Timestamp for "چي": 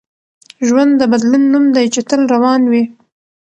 1.93-2.01